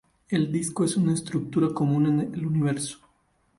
El 0.29 0.51
disco 0.51 0.83
es 0.83 0.97
una 0.97 1.13
estructura 1.13 1.69
común 1.75 2.07
en 2.07 2.33
el 2.33 2.47
universo. 2.47 2.97